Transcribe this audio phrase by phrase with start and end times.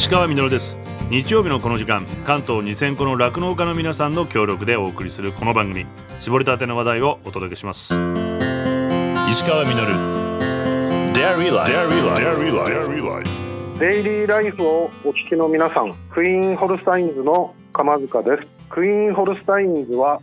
[0.00, 0.78] 石川みです。
[1.10, 5.84] 日曜日のこの時間関東2000個の酪農家の皆さんの協力でお送りするこの番組
[6.20, 7.92] 絞りたての話題をお届けします。
[9.28, 9.74] 石川み
[13.78, 18.48] デイリーライフをお聞きの皆さんクイーンホルスタインズの鎌塚です。
[18.70, 20.22] クイーンホルスタインズは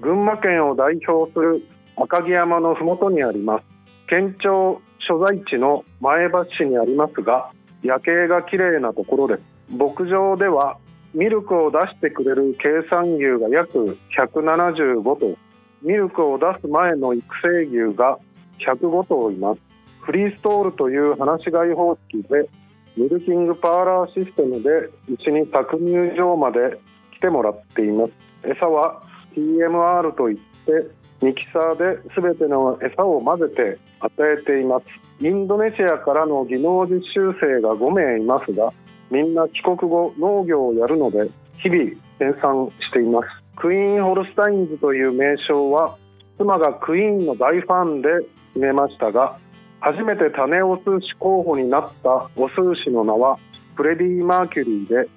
[0.00, 1.62] 群馬県を代表する
[1.96, 3.64] 赤城山のふもとにあります。
[4.08, 7.50] 県庁所在地の前橋市にありますが
[7.82, 10.78] 夜景が綺麗なところです牧場では
[11.14, 15.36] ミルクを出してくれる計算牛が約175頭。
[15.82, 18.18] ミルクを出す前の育成牛が
[18.60, 19.60] 105頭います。
[20.02, 22.48] フリーストールという放し飼い方式で
[22.96, 24.70] ミルキングパーラーシステムで
[25.10, 26.78] うちに搾乳場まで
[27.16, 28.12] 来てもらっています。
[28.44, 29.02] 餌は
[29.34, 30.88] TMR といって
[31.22, 34.86] ミキサーで全ての餌を混ぜて与えています。
[35.24, 38.72] インドネシアからの技能実習生が5名いますが
[39.10, 43.28] みんな帰国後農業をやるので日々生産しています。
[43.56, 45.96] クイーンホルスタインズという名称は
[46.38, 48.08] 妻がクイーンの大ファンで
[48.54, 49.36] 決めましたが
[49.80, 53.36] 初めて種オス牛候補になったオス牛の名は
[53.74, 55.08] フレディ・マーキュリーで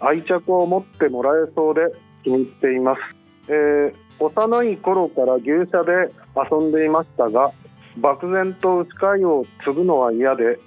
[0.00, 1.80] 愛着を持ってもらえそうで
[2.22, 3.00] 気に入っています、
[3.48, 7.52] えー、幼い頃から牛舎で遊んでいましたが
[7.98, 10.58] 漠然と牛飼いを継ぐのは嫌で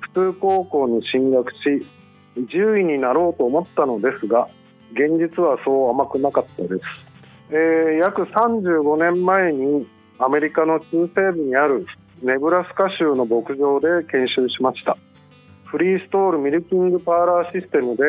[0.00, 1.86] 普通高校に進学し
[2.48, 4.48] 獣医になろうと思ったのですが
[4.92, 6.80] 現実はそう甘くなかったです、
[7.50, 7.56] えー、
[7.98, 9.86] 約35年前に
[10.18, 11.86] アメリカの中西部にある
[12.22, 14.96] ネブラスカ州の牧場で研修しました。
[15.66, 18.04] フリーストールミルキングパーラーシステムで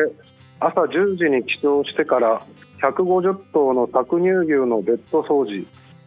[0.60, 2.42] 朝10時に起床してから
[2.80, 5.66] 150頭の搾乳牛のベッド掃除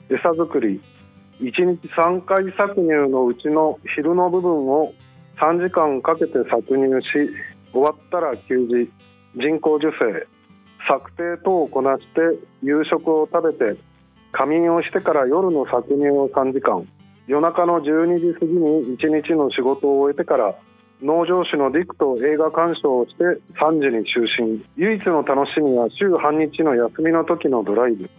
[0.09, 0.81] 餌作り
[1.39, 4.93] 1日3回搾乳のうちの昼の部分を
[5.37, 7.31] 3時間かけて搾乳し
[7.73, 8.91] 終わったら給仕
[9.35, 10.27] 人工授精。
[10.87, 12.21] 策定等をこなして
[12.63, 13.79] 夕食を食べて
[14.31, 16.87] 仮眠をしてから夜の搾乳を3時間。
[17.27, 20.55] 夜中の12時過ぎに1日の仕事を終えてから
[21.01, 23.23] 農場主のディクと映画鑑賞をして
[23.59, 24.63] 3時に就寝。
[24.77, 28.09] 唯一の楽しみは週半日の休みの時のドライブ。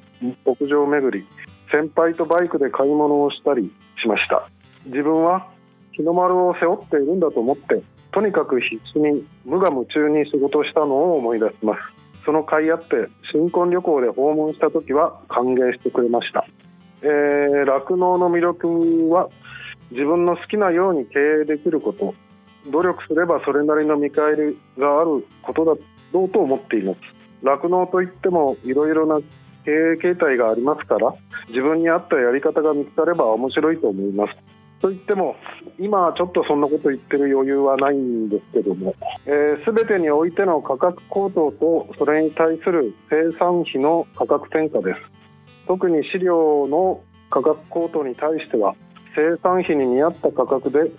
[0.44, 1.26] 牧場巡り。
[1.70, 4.48] 先輩とバイクで買い物をしたりしました。
[4.86, 5.46] 自分は
[5.92, 11.82] 日の丸を背負っているんだと思ってとにかく必死に無我夢中に仕事したのを思い出します。
[12.24, 16.46] その甲斐あって新婚旅行で訪問した時は歓迎してくれました。
[17.02, 19.28] 酪農、ー、の魅力は
[19.90, 22.14] 自分の好きなように経営できること。
[22.70, 25.74] 努力すればそれなりの見返りがあることだ
[26.12, 27.00] ろうと思っています。
[27.42, 29.20] 酪農といってもいろいろな
[29.64, 31.14] 経営形態がありますから
[31.48, 34.34] 自分に合ったやり方が見つかれば面白いと思います。
[34.80, 35.36] といっても
[35.78, 38.96] 今はちょっとそんなこと言ってる余裕はないんですけども、
[39.26, 45.00] えー、全てにおいての価格高騰とそれに対する生産費の価格転嫁です。
[45.68, 47.00] 特に飼料の
[47.30, 48.74] 価格高騰に対しては
[49.14, 50.90] 生産費に見合った価格で出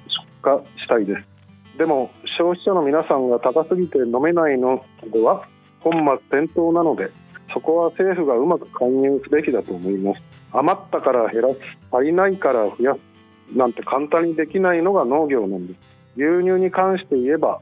[0.45, 1.32] 荷したいです。
[1.77, 5.47] でも消費者の皆さんが高すぎて飲めないのでは
[5.79, 7.09] 本末転倒なので
[7.51, 10.21] そこは政府がうまく介入すべきだと思います。
[10.51, 11.55] 余ったから減らす
[11.91, 15.79] 足りないから増やすなんて簡単にできないのが農業なんです。
[16.15, 17.59] 牛乳に関して言えば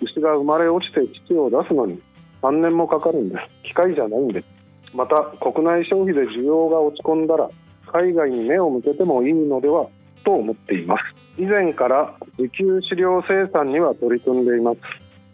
[0.00, 2.00] 牛が生まれ落ちて乳を出すのに
[2.42, 3.64] 3年もかかるんです。
[3.64, 4.46] 機械じゃないんです。
[4.94, 7.48] また国内消費で需要が落ち込んだら
[7.92, 9.86] 海外に目を向けてもいいのでは
[10.24, 11.27] と思っています。
[11.38, 14.80] 以前から自給飼料生産には取り組んでいます。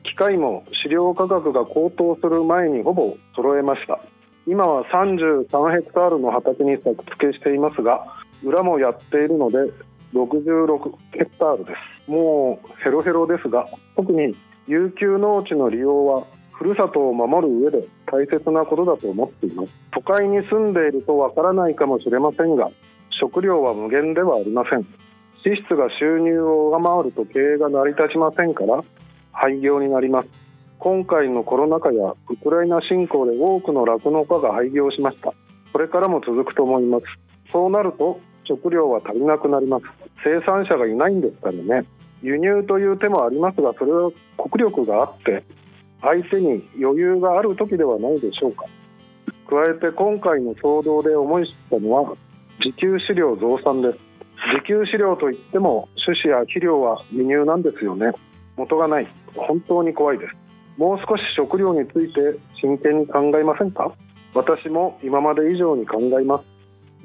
[0.02, 3.98] 機械も飼料価格が高騰する前にほぼ揃えました。
[4.46, 8.04] 今は33ヘクタールの畑に作付けしていますが
[8.44, 9.56] 裏もやっているので
[10.12, 12.10] 66ヘクタールです。
[12.10, 13.66] もうヘロヘロですが
[13.96, 14.36] 特に
[14.66, 19.72] 有給農地の利用はふるさとを守る上で大切なことだと思っています。
[19.90, 22.70] 都会に住んでいるとわからないかもしれませんが
[23.08, 24.86] 食料は無限ではありません。
[25.44, 28.82] 支出が収入を上回ると経営が成り立ちませんから
[29.30, 30.28] 廃業になります。
[30.78, 35.34] 今回のコロナ禍やウクライナ侵攻で多くの酪農家が廃業しました。
[35.70, 37.04] これからも続くと思います。
[37.52, 39.84] そうなると食料は足りなくなります。
[40.24, 41.86] 生産者がいないんですからね。
[42.22, 45.44] 輸入という手もありますがそれは国力があって
[46.00, 48.64] 相手に余裕がある時ではないでしょうか。
[49.50, 52.14] 加えて今回の騒動で思い知ったのは
[52.64, 54.13] 自給飼料増産です。
[54.52, 58.12] 自給飼料といっても種子や肥料は輸入なんですよね。
[58.56, 59.08] 元がない。
[59.34, 60.34] 本当に怖いです。
[60.76, 62.20] もう少し食料について
[62.60, 63.92] 真剣に考えませんか？
[64.34, 66.44] 私も今まで以上に考えます。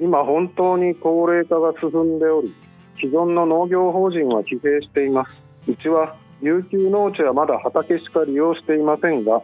[0.00, 2.54] 今本当に高齢化が進んでおり
[2.96, 5.36] 既存の農業法人は疲弊しています。
[5.68, 9.42] うちは有給農地はまだ畑しか利用していませんが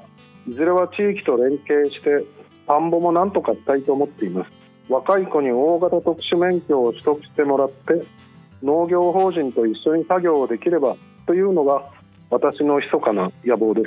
[0.48, 2.24] いずれは地域と連携して
[2.66, 4.50] 田んぼもなんとかしたいと思っています。
[4.88, 8.04] 若い子に大型特殊免許を取得してもらって
[8.62, 10.96] 農業法人と一緒に作業をできれば
[11.26, 11.90] というのが
[12.30, 13.82] 私の密かな野望で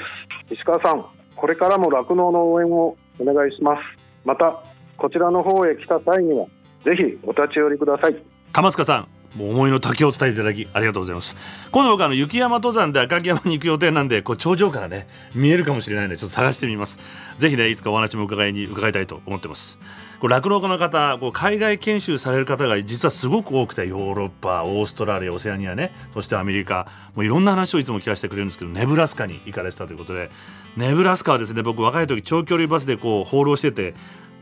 [0.48, 0.54] す。
[0.54, 1.06] 石川さん
[1.36, 3.82] これからも酪農の応援をお願いします。
[4.26, 4.64] また
[4.98, 6.46] こちらの方へ来た際には
[6.84, 8.16] ぜひお立ち寄りください。
[8.52, 9.08] 鎌塚さん
[9.40, 11.36] 思いの丈を伝えていただきありがとうございます。
[11.72, 17.00] 今度僕あの雪山登山で赤城山に行く予定なんでこう頂上からね見えるかもしれないのでちょっと探してみます。
[17.38, 19.78] ぜひねいつかお話も伺いに伺いたいと思ってます。
[20.28, 30.30] 酪農家の方こう海外研修される方が実はすごく多くてヨーロッパオーストラリアオセアニアねそしてアメリカもういろんな話をいつも聞かせてくれるんですけどネブラスカに行かれてたということで
[30.76, 33.94] ネブラスカはですね僕若い時長距離バスでこう放浪してて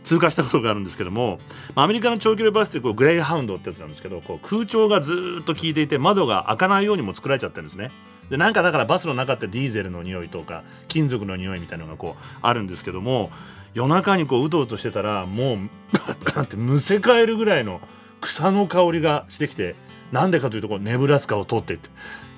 [0.03, 1.37] 通過したことがあるんですけども
[1.75, 7.91] アメリカの長距離バスってこうグレイハウンドってやつなんですけどこう空調がずっと効いていて窓が開かないようにも作られちゃってるんですね。
[8.29, 13.31] でなんかだからバスの中ってディーゼルの匂いとか金属の匂いみたいなのがこうあるんですけども
[13.77, 15.57] 夜中にこううとうとしてたらもう
[16.41, 17.79] ってむせ返るぐらいの
[18.21, 19.75] 草の香りがしてきて
[20.11, 21.89] なんでかというとこうネブラスカを通ってって。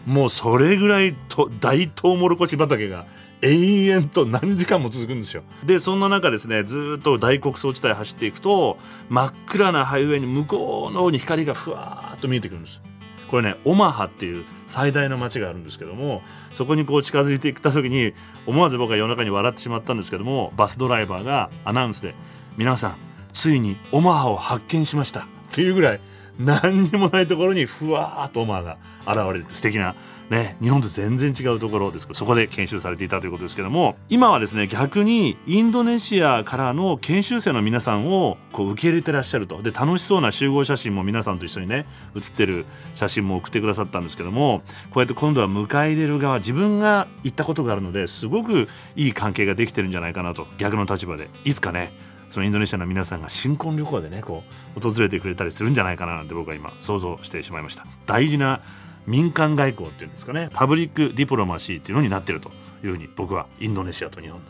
[0.05, 3.05] もうそれぐらいと大トウモロコシ畑が
[3.41, 5.43] 延々と何時間も続くんですよ。
[5.63, 8.77] でそんな中ですねずっと大穀倉地帯走っていくと
[9.09, 12.81] 真っ暗なハイウェイに向こうの方に光がふわーっと見えてくるんです。
[13.29, 16.21] これねオマハっていう最大の町があるんですけども
[16.53, 18.13] そこにこう近づいていった時に
[18.45, 22.13] 思わず僕は夜中に笑ってしまったんですけどもバスドライバーがアナウンスで
[22.55, 22.95] 「皆さん
[23.33, 25.99] ついにオマハを発見しました」っていうぐらい
[26.39, 29.45] 何にもないところにふわーっとオマハが現れる。
[29.51, 29.95] 素敵な
[30.29, 39.63] ね、日本と全然違うところですけどそこで研修されていたということですけども今はですね逆にインドネシアからの研修生の皆さんをこう受け入れてらっしゃると。
[39.63, 44.61] で楽しそうな集合写真も皆さんと一緒にね写ってる写真も送ってくださったんですけども
[44.91, 51.27] こうやって今度は迎え入れる側自分が行ったことがあるのですごくいい関係ができてるんじゃないかなと逆の立場で。
[51.43, 51.91] いつかね
[52.29, 54.43] そのインドネシアの皆さんが新婚旅行でねこ
[54.77, 57.85] う訪れてくれたりするんじゃないかななんて僕は今想像してしまいました。
[58.05, 58.61] 大事な
[59.07, 60.49] 民間外交っていうんですかね。
[60.53, 62.49] public diplomacy っていうのになってると
[62.83, 64.45] いうふうに僕はインドネシアと日本の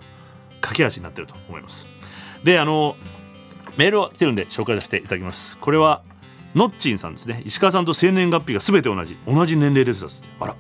[0.62, 1.88] 架け橋になってると思います。
[2.44, 2.96] であの
[3.78, 5.58] メールは来てるんで紹介させていただきます。
[5.58, 6.04] これは
[6.56, 7.44] ノッチンさんですね。
[7.46, 9.18] 石川さんと生年月日が全て同じ。
[9.28, 10.06] 同じ年齢です。
[10.40, 10.56] あら。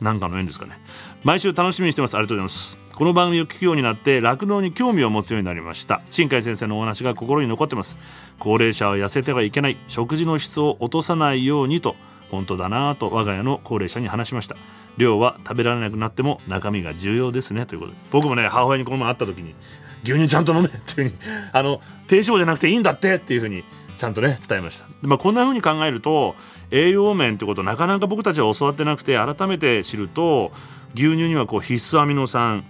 [0.00, 0.78] なんかの縁ですかね。
[1.22, 2.16] 毎週楽しみにしてます。
[2.16, 2.81] ありがとうございます。
[2.94, 6.02] この番組を聞くようになって酪農に興味を持つようになりました。
[6.10, 7.96] 新海先生のお話が心に残ってます。
[8.38, 9.78] 高齢者は痩せてはいけない。
[9.88, 11.96] 食事の質を落とさないようにと
[12.30, 14.56] 本当だなと我が家の高齢者に話しました。
[14.98, 17.64] 量は食べられなくなっても中身が重要ですね。
[17.64, 17.98] ということで。
[18.10, 19.54] 僕もね母親にこの前会った時に
[20.04, 21.14] 牛乳ちゃんと飲めっていうふうに
[21.50, 23.64] あの低脂肪じゃなくていいんだってっていうふうに
[23.96, 24.84] ちゃんとね伝えました。
[25.00, 26.36] まあ、こんなふうに考えると
[26.70, 30.52] 栄養面ってことなかなか僕たちは教わってなくて改めて知ると
[30.94, 32.64] 牛乳にはこう必須アミノ酸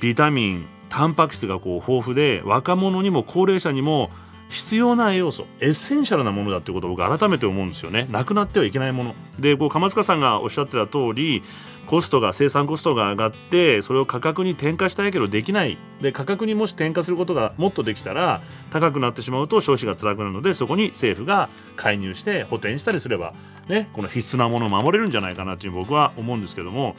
[0.00, 4.10] ビタミンタンパク質がこう豊富で若者にも高齢者にも
[4.48, 8.08] 必要な栄養素エッセンシャルなものだってことを僕改めて思うんですよね。
[8.10, 9.14] なくなってはいけないもの。
[9.38, 11.44] でこう鎌塚さんがおっしゃってた通り
[11.86, 15.78] コストが生産コストが上がってそれを価格に転嫁したいけどできない。
[16.00, 23.34] で価格にもし転嫁することがもっとできたら高くなってしまうと消費が辛くなるのでそこに政府が介入して補填したりすれば
[23.68, 26.96] ねこの必須なものを守れるんじゃないかなという僕は思うんですけども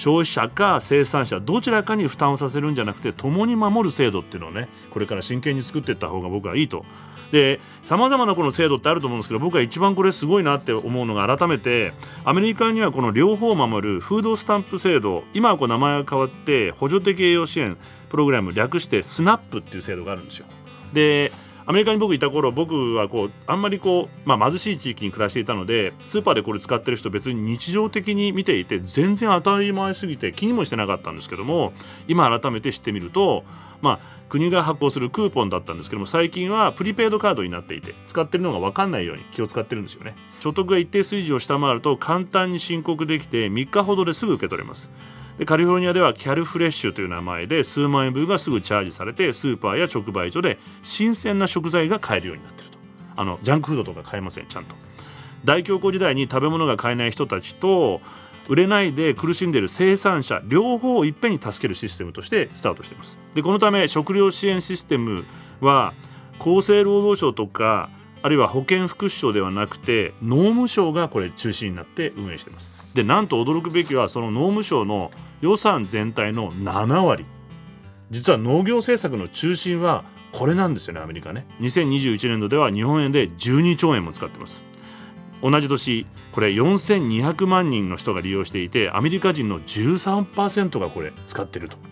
[0.00, 6.86] 消費者か生産者どちらかに負担をさせるんじゃなくて共に守る制度っていうのをねこれから真剣に作っていった方が僕はいいと。
[7.32, 11.92] でさまざまなこの制度ってあると思うんですけど僕は一番これすごいなって思うのが改めて
[12.24, 17.76] アメリカにはこの両方を守るフードスタンプ制度今はこう名前が変わって補助的栄養支援
[18.08, 20.46] プログラム略してスナップっていう制度があるんですよ。
[20.94, 21.30] で
[21.70, 31.72] アメリカに僕いた頃僕はこうあんまりこう、まあ、貧しい地域に暮らしていたのでスーパーでこれ使ってる人別に日常的に見ていて全然当たり前すぎて気にもしてなかったんですけども
[32.08, 33.44] 今改めて知ってみると
[33.82, 40.16] まあ国が発行するクーポンだったんですけども最近はプリペイドカードになっていて使ってるのが分かんないように気を使ってるんですよね。
[40.40, 44.90] 所得が一定水準を下回ると簡単に申告できて3日ほどですぐ受け取れます。
[45.40, 52.78] でカリフォルニアではキャルフレッシュという名前で数万円分がすぐチャージされてスーパーや直売所で新鮮な食材が買えるようになっていると。
[53.16, 54.76] あのジャンクフードとか買えませんちゃんと。
[55.46, 58.02] 大恐慌時代に食べ物が買えない人たちと
[58.50, 63.18] 売れないで苦しんでいる生産者両方をいっぺんに助けるシステムとしてスタートしています。
[63.34, 65.24] でこのため食料支援システム
[65.62, 65.94] は
[66.38, 67.88] 厚生労働省とか
[68.20, 72.79] あるいは保健福祉省ではなくて農務省がこれ中心になって運営しています。
[72.94, 77.24] でなんと驚くべきはその農務省の予算全体の7割。
[78.10, 81.46] 実は農業政策の中心はこれなんですよねアメリカね。
[81.60, 84.64] 2021年度では日本円で12兆円も使ってます。
[85.42, 91.89] 同じ年これ4200万人の人が利用していてアメリカ人の13%がこれ使ってると。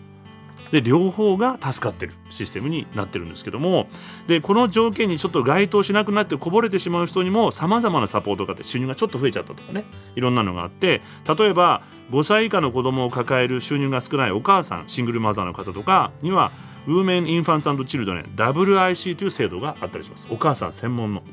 [0.71, 3.87] で両方が助かってるシステムになってるんですけども
[4.27, 9.85] でこの条件にちょっと該当しなくなってこぼれてしまう人にもさまざまなサポートがあって収入がちょっと増えちゃったとかね
[10.15, 11.01] いろんなのがあって
[11.37, 16.51] 例えば5歳以下の子供を抱える収入が少ないお母さんシングルマザーの方とかには
[16.87, 20.27] ウーメン・インファンツチルドレン WIC という制度があったりします。
[20.31, 21.23] お母さん専門の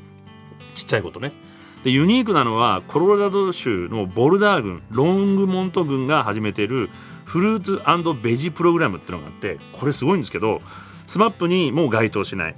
[0.75, 1.31] ちっちゃいことね。
[1.83, 6.89] でユニークなのはコロラド州のボルダー郡ロングモント郡が始めている
[7.27, 7.81] フルーツ
[8.21, 10.61] ベジプログラムっていうのがあってこれすごいんですけど
[11.07, 12.55] SMAP にもう該当しない。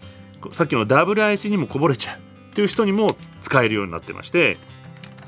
[0.52, 4.58] さっきの WIC にもこぼれちゃうっていう人にも使えるようになってまして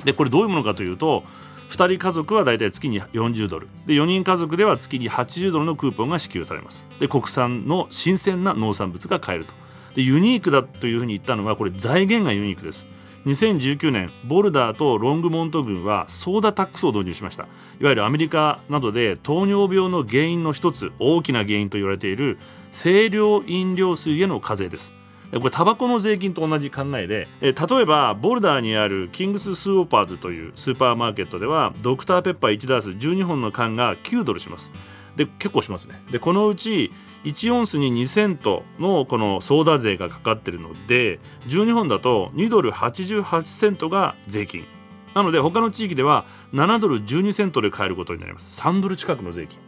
[0.06, 1.24] でこれどういうものかというと
[1.70, 3.68] 2人家族はだいたい月に40ドル。
[3.88, 6.86] で4人家族では月に80ドルのクーポンが支給されます。
[7.00, 9.54] で国産の新鮮な農産物が買えると。
[9.96, 12.86] でユニークだというふうに言ったのはこれ財源がユニークです。
[13.26, 17.44] 2019年ボルダーとロングモント郡はソーダタックスを導入しました。
[17.80, 22.40] いわゆるアメリカなどで糖尿病の原因の一つ大きな原因と言われている
[22.72, 24.92] 清涼飲料水への課税です。
[25.32, 34.72] これタバコの税金と同じ考えで例えばボルダーにあるキングススオーパーズというスーパーマーケットではドクターペッパー1ダース12本の缶が9ドルします。
[35.16, 36.02] で結構しますね。
[36.12, 36.92] でこのうち
[37.24, 44.66] 1オンスに2セントのこのソーダ税がかかってるので12本だと2ドル88セントが税金。
[45.14, 48.62] なので他の地域では7ドル12セントで買えることになります。
[48.62, 49.60] 3ドル近くの税金。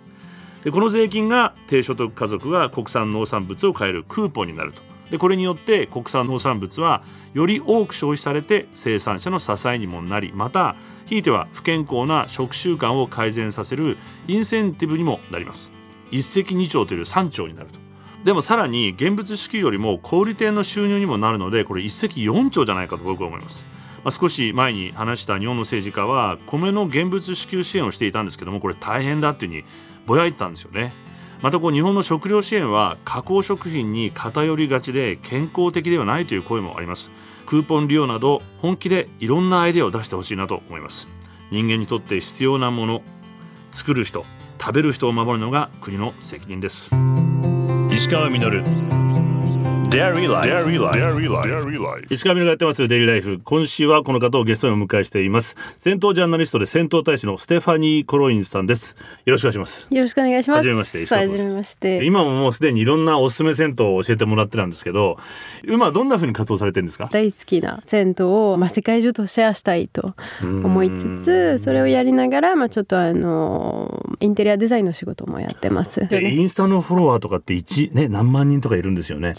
[0.64, 4.82] でこの税金が低所得家族が国産農産物を買えるクーポンになると。
[5.12, 15.83] でこれによって国産農産物はより多く消費されて生産者の支えにもなりまたひいては不健康な食習慣を改善させるインセンティブにもなります。
[16.14, 17.80] 一石二鳥という3鳥になると。
[18.24, 23.66] でもさらに現物支給よりも小売店の収入にもなるのでこれ一石四鳥じゃないかと僕は思います、
[24.06, 29.66] まあ、少し前に話した日本の政治家は米の現物支給支援をしていたんですけどもこれ大変だっていうふうに
[30.06, 30.94] ぼやいてたんですよね。
[31.42, 37.12] またこう日本の食料支援は加工食品に偏りがちで健康的ではないという声もあります。
[37.46, 41.10] クーポン利用など本気でいろんなアイデアを出してほしいなと思います。
[41.52, 43.02] 人間にとって必要なもの
[43.74, 44.26] 作る人。
[44.66, 46.96] 食べる人を守るのが国の責任です。
[47.92, 49.33] 石川稔。
[49.94, 50.48] 石川みが
[52.48, 55.56] やってますデイリーライフ今週はこの方をゲストにお迎えしています。
[55.78, 58.96] 戦闘ジャーナリストで戦闘大使のステファニー・コロインさんです。
[59.24, 59.88] よろしくお願いします。
[59.94, 60.68] よろしくお願いします。
[60.68, 62.04] 初めまして初めまして。
[62.06, 65.18] 今ももうすでにいろんなおすすめ銭湯を教えてもらってたんですけど
[65.64, 67.08] 今どんな風に活動されてるんですか？
[67.12, 76.08] 大好きな銭湯をまあ世界中とシェアしたいと思いつつそれをやりながらまあちょっとあのインテリアデザインの仕事もやってます。
[76.12, 79.34] インスタのフォロワーとかって一ね何万人とかいるんですよね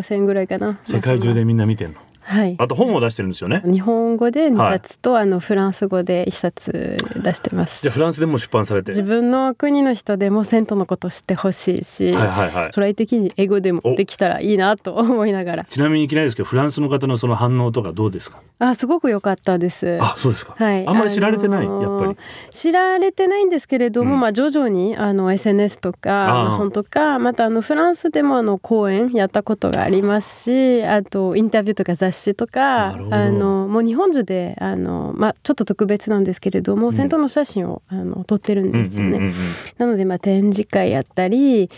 [0.00, 0.78] 5000ぐらいかな。
[0.84, 2.00] 世界中でみんな見てんの？
[2.22, 3.62] はい、あと本を出してるんですよね。
[3.64, 7.82] 日本語で2冊と、はい、あのフランス語で1冊出してます。
[7.82, 8.92] じゃあフランスでも出版されて。
[8.92, 15.64] 自分の国の人でも銭湯のこと知ってほしいし、はいはいはい、将来的に英語でもできたらいいなと思いながら。
[15.64, 18.40] ちなみにいきなりですけどフランスの方のその反応とかどうですか？
[18.58, 19.98] あすごく良かったです。
[20.00, 22.50] あそうですか、はい、あんまり知られてない、あのー、やっぱり。
[22.50, 39.32] 知られてないんですけれども、うん、まあ徐々にあの SNS とか本とかまたあのフランスでもあの講演やったことがありますしあとインタビューとか雑誌とかあのもう日本中であの、まあ、ちょっと特別なんですけれども、うん、銭湯の写真をあの撮ってるんですよね。
[39.78, 41.70] なので、まあ、展示会やったり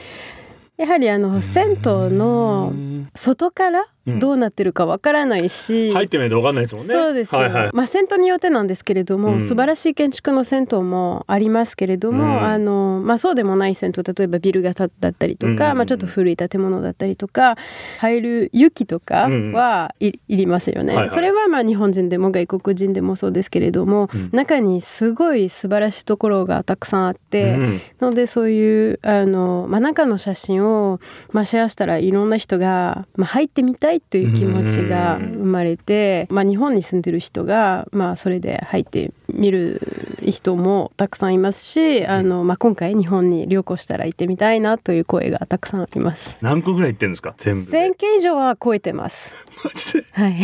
[0.76, 1.76] やはりあの銭湯
[2.10, 2.72] の
[3.14, 6.94] 外からどうなってるかわからないし、うん、入ってないとわかんないですもんね。
[6.94, 17.56] そうです、はいはい、まあ銭湯によってなんですけれども、うん、素晴らしい建築の銭湯もありますけれども、うん、あのまあそうでもない銭湯例えばビル型だったりとか、まあちょっと古い建物だったりとか
[17.98, 27.56] 入る雪とかはいいりますよね、はいはい、それはまあ日本人でも外国人でもそうですけれども、中にすごい素晴らしいところがたくさんあって、
[27.98, 31.00] なのでそういうあのまあ中の写真を
[31.32, 46.36] まあシェアしたらいろんな人がまあ入ってみたいいという気持ちが生まれて、まあ、日本に住んでる人が、まあ、それで入ってみる人もたくさんいますしあの、まあ、今回日本に旅行したら行ってみたいなという声がたくさんあります。
[46.40, 47.34] 何個ぐらい行ってるんですか？
[47.36, 49.46] 全部1000件以上は超えてます。
[49.64, 50.04] マジで？
[50.12, 50.36] はい。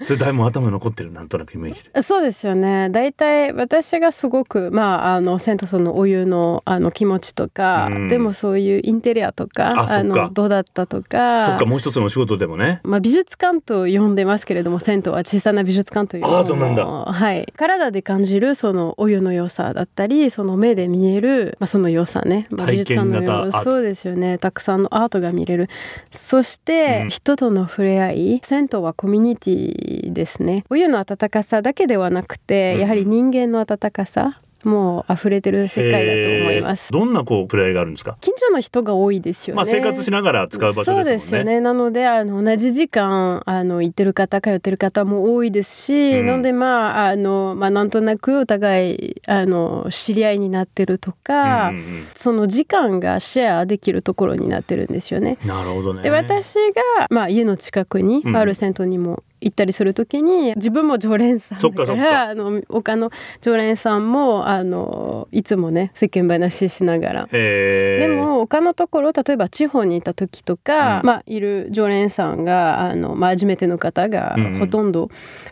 [0.04, 2.02] それだいぶ頭残ってるなんとなくイメージで。
[2.02, 2.88] そうですよね。
[2.90, 12.80] 大体私がすごくまああのセントソンのお湯のあの気持ちとか、でもそういうインテリアとかあのどうだったとかそっかもう一つのお仕事でもね。
[12.84, 16.84] まあ、美術館と呼んでますけれども銭湯は小さな美術館というアートなんだ。
[16.86, 23.64] はい、体で感じるそのお湯の良さだったりその目で見える、まあ、その良さね、まあ、美術館の体験型アート。
[23.64, 24.38] そうですよね。
[24.38, 25.68] たくさんのアートが見れる。
[26.10, 27.10] そして、うん。
[27.10, 30.64] 人との触れ合い銭湯はコミュニティですね。
[30.70, 32.80] お湯の温かさだけではなくて、うん。
[32.80, 38.16] やはり人間の温かさもう溢れてる世界だと思いますどんなこうプレイがあるんですか？
[38.20, 39.56] 近所の人が多いですよね。
[39.56, 41.04] まあ生活しながら使う場所ね。
[41.04, 55.38] そうですよねなのであの同じ時間あの行ってる方通ってる方も多いですし、うんなのでまああの、まあ、なんとなくお互いあの知り合いになってるとか、うんうんうんその時間がシェアできるところになってるんですよね。
[55.44, 56.02] なるほどね。
[56.02, 67.28] で私が、まあ、家の近くにうんある銭湯にも行ったりするときに自分も常連さんだからあの他の常連さんもあのいつもね世間話しながら。
[67.30, 71.06] でも他のところ例えば地方にいた時とか、うん。
[71.06, 74.58] まあ、いる常連さんがあの、まあ、初めての方がうんうん。
[74.60, 75.10] ほとんど。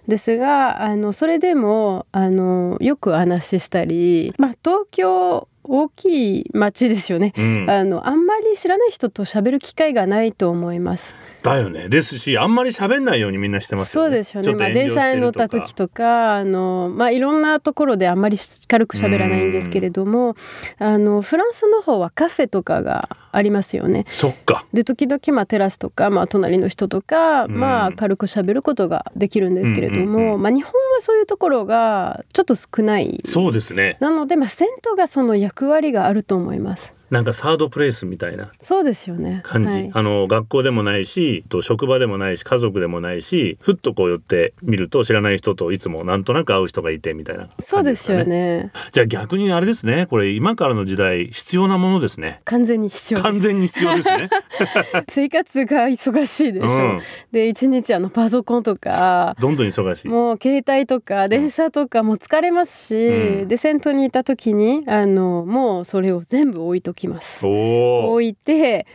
[0.09, 7.33] ですが、あのそれでもあのよく話したり、まあ、東京大きい町ですよね。
[7.37, 11.15] うん、あのあんまり知らない人と喋る機会がないと思います。
[11.43, 11.89] だよね。
[11.89, 14.09] ですしあんまり喋んないようにみんなしてますよね。
[14.09, 14.55] そうですよね。
[14.55, 18.37] まあ電車に乗った時とか、あのまあいろんなところであんまり
[18.69, 20.37] 軽く喋らないんですけれども、
[20.79, 24.07] あのフランスの方はカフェとかがありますよね。
[24.09, 24.65] そっか。
[24.73, 27.61] で時々まあテラスとか、まあ、隣の人とか、うん。
[27.61, 30.43] まあ軽く喋ることができるんですけれども、うんうんうん。
[30.43, 33.21] まあ、日本はそういうところがちょっと少ない。
[33.25, 33.97] そうですね。
[34.01, 36.96] なので、まあ、銭湯がその役割があると思います。
[37.11, 39.41] なんかサードプレイスみたいなそうですよね。
[39.45, 39.91] 感じ、はい。
[39.95, 48.73] あの学校でもないしと職場でもないし家族でもないしふっとこう寄ってみると知らない人といつもなんとなく会う人がいてみたいな感じそうですよかね。
[48.91, 50.07] じゃあ逆にあれですね。
[50.07, 52.41] これ今からの時代必要なものですね。
[52.45, 54.29] 完全に必要完全に必要ですね。
[55.09, 57.01] 生活が忙しいでしょ、うん。
[57.31, 60.09] で一日あのパソコンとかどんどん忙しい。
[60.09, 63.49] もう携帯とか電車とかもう疲れますし、うん。
[63.49, 67.47] で銭湯にいた時にあのもうそれを全部置いときます。
[67.47, 68.87] 置いて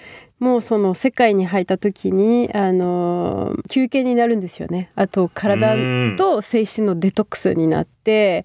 [0.41, 4.89] もうその世界に入った時にあの休憩になるんですよね。
[4.95, 5.75] あと体
[6.17, 8.43] と精神のデトックスになって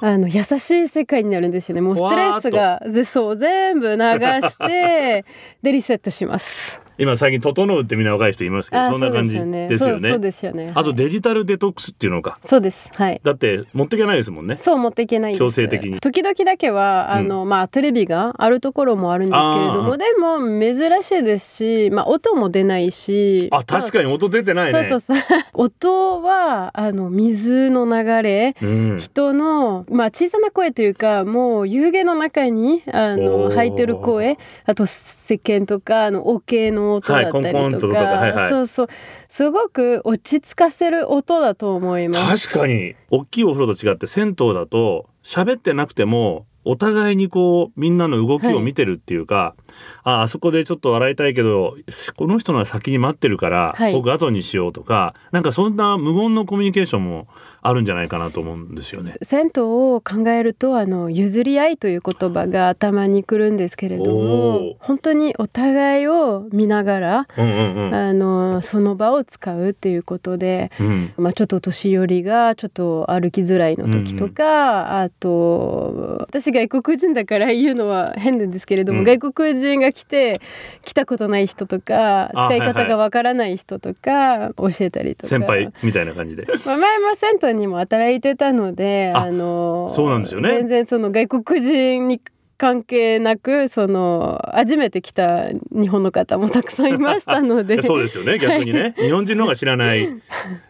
[0.00, 1.80] あの優しい世界になるんですよね。
[1.80, 5.24] もうストレスがぜそう全部流して
[5.62, 10.10] でリセットします今最近「整う」ってみんな若い人いますけどあそんな感じですよね。
[10.10, 10.70] そうですよね。
[10.74, 12.38] あとはいデジタルデトックスっていうのか。
[12.44, 12.88] そうです。
[12.94, 13.20] はい。
[13.22, 14.56] だって持っていけないですもんね。
[14.56, 16.00] そう持っていけない強制的に。
[16.00, 23.48] 時々だけはあの、まあテレビがあるところもあるんですけれどもでも珍しいですし、まあ、音も出ないし。
[23.50, 24.86] あ確かに音出てないね。
[24.88, 25.40] そうそうそう。
[25.54, 28.56] 音はあの水の流れ。
[28.62, 28.98] うん。
[28.98, 34.38] 人の、まあ、小さな声というかもう湯気の中にあの入ってる声。
[34.64, 38.50] あと石鹸とかあの桶の音だったりとか,、はいコンコンととかはいはい。
[38.50, 38.88] そうそう
[39.28, 42.48] すごく落ち着かせる音だと思います。
[42.48, 42.94] 確かに。
[43.10, 49.54] 大きいお風呂と違って銭湯だと喋ってなくてもお互いにこうみんなの動きを見てるっていうか、
[50.02, 51.76] ああそこでちょっと笑いたいけど
[52.16, 53.92] この人のが先に待ってるから、はい。
[53.92, 57.28] 僕後にしようとかなんかそんな無言のコミュニケーションも
[57.66, 59.14] あるんじゃないかなと思うんですよね。
[59.22, 80.40] 銭湯を考えるとあの譲り合いという言葉が頭にくるんですけれども本当にお互いを見ながら、うんうんうんあのその場を使うっていうことで、うんまあ、ちょっと年寄りがちょっと歩きづらいの時とか、あと私外国人だから言うのは変なんですけれども、うん外国人が来て
[80.84, 85.28] 来たことない人とかあ使い方がわからない人とか教えたりとか。
[85.28, 86.46] 先輩みたいな感じで。
[86.66, 90.50] まあ、前も銭湯にも働いてたのでああのそうなんですよね。
[90.50, 92.20] 全然その外国人に
[92.56, 97.82] 関係なくその初めて来た日本の方もたくさんいましたので。
[97.82, 98.38] そうですよね。
[98.38, 100.08] 逆にね、 日本人の方が知らない、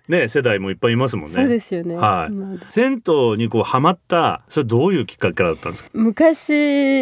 [0.09, 1.37] ね、世代もいっぱいいますもんね。
[1.41, 2.33] そうですよね、はい。
[2.33, 2.71] まあ。
[2.71, 5.91] 銭湯にこうハマったそれどういうきっかけだったんですか？
[5.93, 6.53] 昔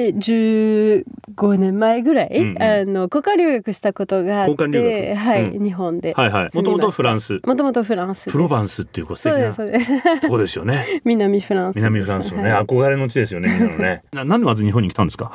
[0.09, 2.63] 15年前ぐらい、うんうん。
[2.63, 5.19] あの交換留学したことがあって学。
[5.19, 5.65] はい、うん。
[5.65, 6.57] 日本ではいはい。
[6.57, 7.41] もともとフランス。
[7.45, 10.21] もともとフランスプロバンスっていう素そう敵なですそうです。
[10.21, 11.01] とこですよね。
[11.05, 11.77] 南フランス。
[11.77, 12.65] 南フランスのね、はい。
[12.65, 14.03] 憧れの地ですよねみんなのね。
[14.13, 15.33] ななんでまず日本に来たんですか？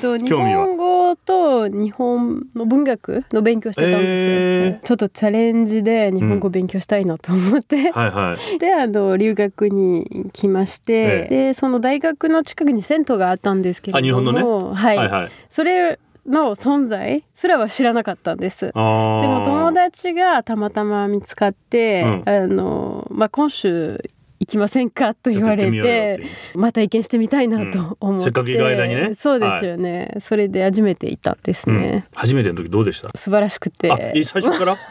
[0.00, 4.86] と 日本語と日本の文学の勉強してたんですよ、えー。
[4.86, 8.58] ちょっとチャレンジで日本語勉強したいなと思って、はいはい。
[8.60, 11.34] であの留学に来まして、ええ。
[11.48, 14.74] でその大学の近くに銭湯があったんですけれどもあ日本のね？
[14.74, 15.28] はい、はいはい。
[15.48, 18.66] それの存在すらは知らなかったんです。
[18.66, 24.02] でも友達がたまたま見つかって、うあのまあ、今週
[24.44, 26.20] 行きませんかと言われて
[26.54, 29.14] また意見してみたいなと思って、うんせっかくいる間にね。
[29.14, 32.18] そうですよね、それで初めて行ったんですね、うん。
[32.18, 33.10] 初めての時どうでした？
[33.16, 33.88] 素晴らしくて。
[34.22, 34.76] 最初から？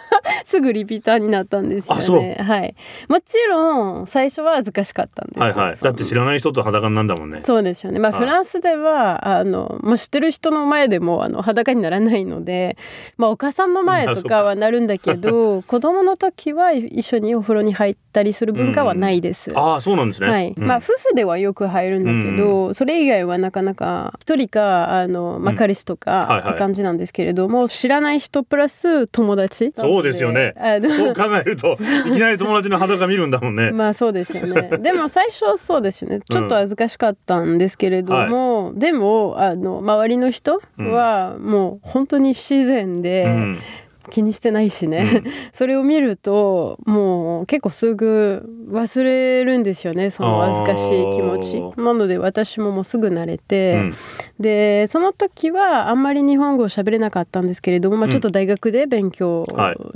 [0.45, 2.37] すぐリピーターになったんですよね。
[2.39, 2.75] はい。
[3.07, 5.77] もちろん最初は恥ずかしかったんですはいはい。
[5.81, 7.41] だって知らない人と裸なんだもんね。
[7.41, 7.99] そうですよね。
[7.99, 12.77] まあフランスではあの、まあ、知ってる人の前でもあの裸にならないので
[13.17, 33.71] まあお母さんの前とかはなるんだけど 子供の時は一緒にお風呂に入ったりする文化はないです、うん、ああそうなんですね、はい、うん、まあ夫婦ではよく入るんだけど、うん、それ以外はなかなか一人かあの、まあ、彼氏とかって感じなんですけれども、知らない人プラス友達そうですよねそう考えると いきなり友達の裸見るんだもんね。
[33.71, 34.77] まあそうですよね。
[34.81, 36.19] でも最初そうですよね。
[36.29, 43.59] ちょっと恥ずかしかったんですけれども、はい、でもあの周りの人はもう本当に自然で、うん
[44.09, 51.81] 気にしてないしね、うん、 それを見るともう結構すぐ忘れるんですよねその恥ずかしい気持ち。
[51.81, 53.93] なので私ももうすぐ慣れて、うん、
[54.39, 59.45] でその時はあんまり日本語を喋れなかったんですけれども、まあ、ちょっと大学で勉強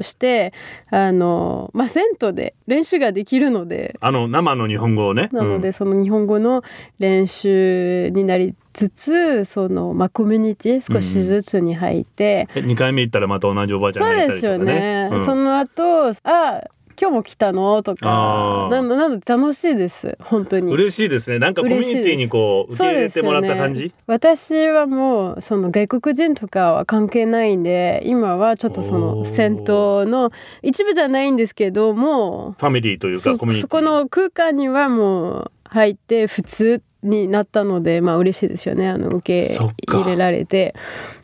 [0.01, 0.53] して、
[0.91, 3.95] うんはい、あのまあ、銭湯で練習ができるので。
[3.99, 5.29] あの生の日本語をね。
[5.31, 6.63] なので、その日本語の
[6.99, 16.61] 練習になりつつその、まあ、コミュニティ少しずつに入って、うん、2回目行ったらまた同じおばあちゃんがいたりとか、ね、そうですよね、うん、その後あ
[16.99, 17.83] 今日も来たの？
[17.83, 18.69] とか。
[18.71, 20.73] なんなので楽しいです本当に。
[20.73, 21.37] 嬉しいですね。
[21.37, 29.65] なんかコミュニティにこう受け入れてもらった感じ、ね、私はもうその外国人とかは関係ないんで今はちょっとその銭湯
[30.07, 30.31] の
[30.63, 33.61] 一部じゃないんですけどもファミリーというかコミュニティ。
[33.61, 38.87] そこの空間にはもう入って普通になったのでまあ嬉しいですよね。
[38.89, 39.57] あの受け
[39.87, 40.75] 入れられて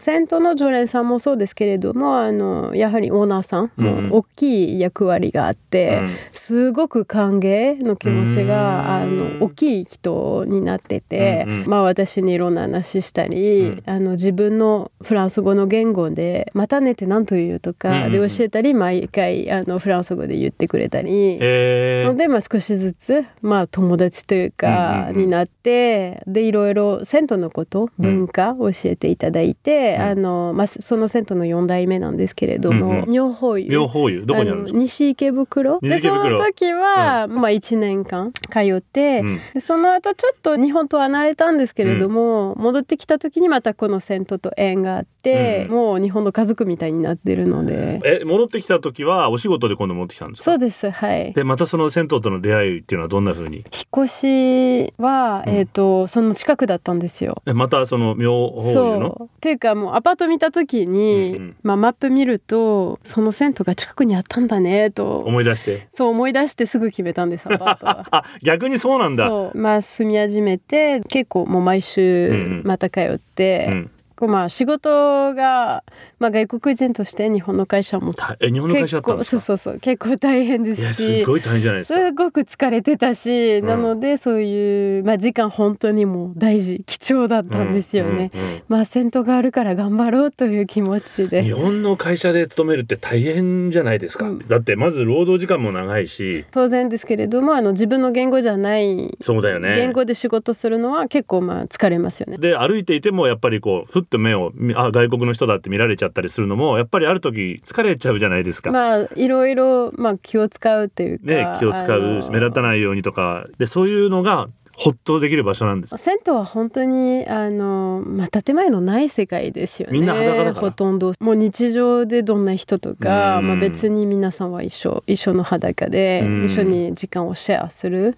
[0.03, 25.53] 銭湯の常連さんもそうですけれどもあのやはりオーナーさんも大きい役割があって、うん、すごく歓迎の気持ちがあの大きい人になってて、うんうん、まあ私にいろんな話したり、うん、あの自分のフランス語の言語で「またね」って何と言うとかで教えたり毎回あのフランス語で言ってくれたり、ので、まあ、少しずつ、まあ、友達というかになって。
[25.63, 33.69] てでいろいろ銭湯のこと文化教えていただいて、うん、あのまあ、その銭湯の4代目なんですけれども、うんうん、妙法湯。
[33.69, 34.25] 妙法湯。
[34.25, 34.79] どこにあるんですか？
[34.79, 35.79] 西池袋。
[35.79, 48.01] でその時は、うん、まあ、1年間通って、うん、でその後ちょっと日本と離れたんですけれども、戻ってきた時にまたこの銭湯と縁があって、もう日本の家族みたいになってるので。
[48.03, 50.51] え戻ってきた時はお仕事で今度持ってきたんですか？
[50.51, 51.33] そうですはい。
[51.33, 53.57] でまたその銭湯との出会いっていうのはどんなふうに？
[53.57, 53.65] 引っ
[54.05, 57.41] 越しは、えっ、ー、とその近くだったんですよ。
[57.45, 59.29] またその妙法湯の？
[59.35, 65.87] っていうかもうアパート見た時に、うんうん、まあ、マップ見るとその銭湯が近くにあったんだねと思い出して。
[65.93, 68.25] そう思い出してすぐ決めたんですアパートは。
[68.41, 69.29] 逆にそうなんだ。
[69.53, 73.91] まあ住み始めて結構もう毎週また通って、うんうん
[74.21, 75.83] まあ仕事が、
[76.19, 81.99] まあ、外国人として日本の会社もえ日本の会社そうそうそう結構大変ですしすごい大変じゃないですか。
[81.99, 91.43] すごく疲れてたし、うん、なのでそういう、まあ、時間本当にもう大事貴重だったんですよね、うんうんうん、まあ先頭があるから頑張ろうという気持ちで。
[91.43, 96.45] 日本の会社で勤めるって大変じゃないですか、うん、だってまず労働時間も長いし。
[96.51, 99.75] 当然ですけれどもあの自分の言語じゃないそうだよね。
[99.75, 102.37] 言語で仕事するのは結構まあ疲れますよね。
[102.37, 108.71] で歩いていてもやっぱりこうふっと目をあ外国の人だって見られちゃったりするのもやっぱりある時疲れちゃうじゃないですか。
[108.71, 113.47] まあいろいろ、まあ、気を使うっていうか、ね、気を使う目立たないようにとか。
[113.57, 115.97] でそういうのがほっとできる場所なんです。
[115.97, 119.93] 銭湯は本当にあの、まあ、建前のない世界ですよね。
[119.93, 120.53] みんな裸だから。
[120.53, 121.13] ほとんど。
[121.19, 128.15] もう日常でどんな人とか、まあ、別に皆さんは一緒一緒の裸で一緒に時間をシェアする。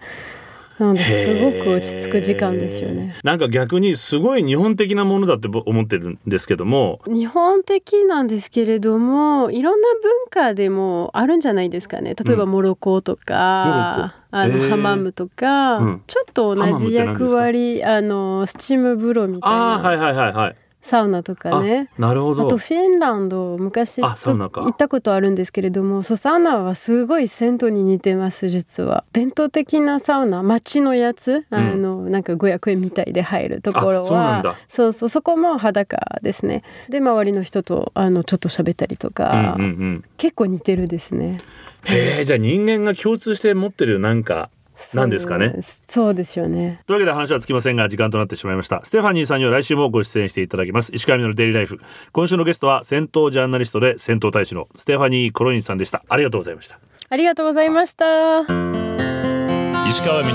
[0.78, 3.14] なのですごく落ち着く時間ですよね。
[3.24, 7.00] なんか逆にすごい日本的なものだって思ってるんですけども。
[7.06, 12.14] 日本的なんですけれどもいろんな文化でもあるんじゃないですかね。
[12.14, 19.74] 例えばモロコとか、うん、あのハマムとか、うん、ちょっと同じ役割あのスチーム風呂みたいな。
[19.76, 21.90] あはいはいはいはいサウナとかね。
[21.98, 22.44] なるほど。
[22.44, 29.04] あとフィンランド昔行ったことあるんですけれどもそうサウナはすごい銭湯に似てます実は。
[29.12, 36.62] 伝統的なサウナ街のやつ、うん、あのなんか500円みたいで入るところはそうそうそこも裸ですね。
[36.88, 41.40] で周りの人とあのちょっと喋ったりとか、うんうんうん、結構似てるですね。
[41.84, 44.50] へえじゃあ人間が共通して持ってるなんか
[44.94, 45.54] なんですかね。
[45.86, 46.82] そうですよね。
[46.86, 48.84] というわけで話はつきませんが時間となってしまいました。
[48.84, 50.90] ステファニーさんには来週もご出演していただきます。
[50.94, 51.80] 石川のデイリーライフ。
[52.12, 56.02] 今週のゲストは戦闘ジャーナリストで戦闘大使のステファニー・コロインさんでした。
[56.08, 56.78] ありがとうございました。
[57.08, 60.32] ありがとうございました石川稔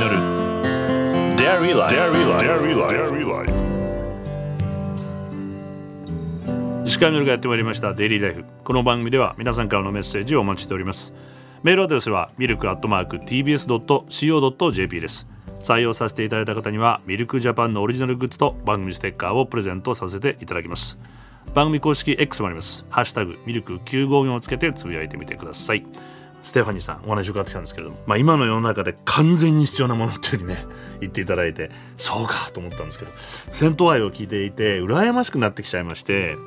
[1.36, 1.92] Dairy Life
[6.86, 7.94] 石川みのるがやってまいりました。
[7.94, 11.14] デイリーライフこの番組では皆さんからのメッセージをお待ちしております
[11.64, 15.28] メールアドレスはミルクアットマーク TBS.CO.JP です。
[15.60, 21.00] 採用させていただいた方にはミルクジャパンのオリジナルグッズと番組ステッカーをプレゼントさせていただきます。
[21.54, 22.84] 番組公式 X もあります。
[22.90, 25.86] ハッシュタグミルク954をつけてつぶやいてみてください。
[26.44, 30.66] ステファニーさんお話伺ってきたんですけれども、まあ、今の世の中で完全に必要なものっていうふうにね
[31.02, 33.12] 言っていただいてそうかと思ったんですけど
[33.48, 36.38] 戦闘愛を聞いていて羨ましくなってきちゃいまして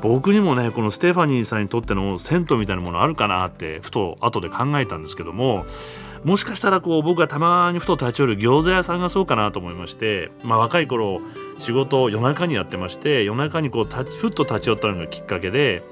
[0.00, 5.66] 僕にもねこのステファニーさんにとっての銭湯みたいなものあるかなってふと後で考えたんですけども
[6.24, 11.20] もしかしたらこう僕がたまにふと立ち寄る餃子屋さんがそうかなと思いまして、まあ、若い頃
[11.58, 15.82] 仕事を夜中にやってまして夜中にこうふっと立ち寄ったのがきっかけで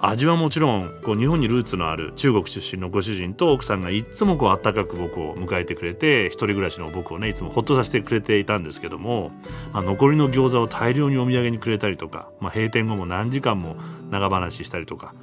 [0.00, 9.32] 味はもちろんこう日本にルーツのある中国出身のご主人と奥さんがいつもこう温かく僕を迎えてくれて一人暮らしの僕をねいつもほっとさせてくれていたんですけども、
[9.72, 13.76] まあ、残りの餃子を大量にお土産にくれたりとか、まあ、閉店後も何時間も
[14.10, 15.14] 長話したりとか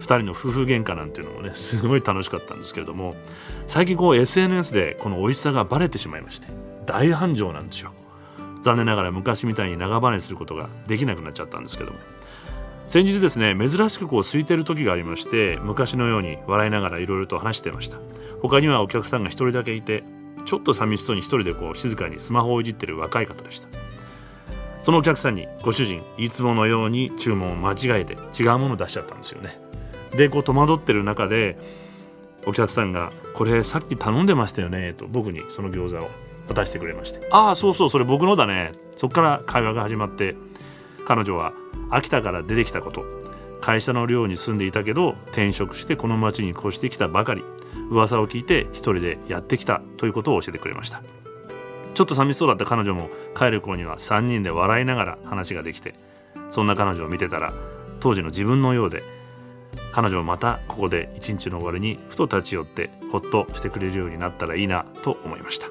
[0.00, 3.16] 2人の夫婦喧嘩なんていうのもね すごい楽しかったんですけれども
[3.66, 6.46] 最近こう SNS でこの美味しさがバレてしまいまして
[6.86, 7.92] 大繁盛なんですよ。
[8.62, 11.98] 残念ながら昔みたいに長話することができなくなっちゃったんですけども
[12.86, 17.98] 先日ですね珍しくこう空いてる時がありまして昔のように笑いながらいろいろと話してました。
[18.42, 20.02] 他にはお客さんが一人だけいて
[20.44, 23.68] ちょっと寂しそうに一人でこう静かにスマホをいじってる若い方でした。
[24.80, 29.56] そのお客さんにご主人いつものように注文を間違えて違うものを出しちゃったんですよね。
[30.10, 31.56] でこう戸惑ってる中で
[32.44, 36.10] お客さんが「これさっき頼んでましたよね」と僕にその餃子を
[36.48, 40.34] 渡してくれまして「ああそうそうそれ僕のだね」そこから会話が始まって
[41.06, 41.52] 彼女は
[41.92, 43.04] 秋田から出てきたこと。
[43.60, 47.44] 会社の寮に住んでいたけど転職してこの町に越してきたばかり。
[47.90, 51.02] 噂を聞いて一人でやってきたということを教えてくれました。
[51.94, 55.94] ちょっと寂しそうだった彼女も帰る頃には3人で笑いながら話ができて
[56.50, 57.52] そんな彼女を見てたら
[58.00, 59.02] 当時の自分のようで
[59.92, 65.66] 彼女もまたここで一日の終わりにふと立ち寄ってほっとしてくれるようになったらいいなと思いました。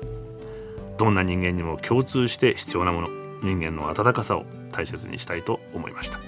[0.98, 3.08] どんな人間にも共通して必要なもの
[3.42, 6.20] 人間の温かさを大切にしたいと思いました。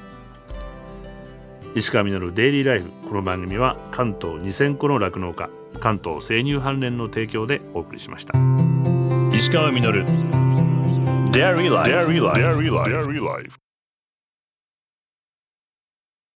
[1.75, 8.33] 石川稔デイリーライフこの番組は関東2000個の酪農家関東生乳関連の提供でお送りしました。
[9.33, 10.05] 石川稔
[11.31, 11.73] Dairy
[13.19, 13.62] Life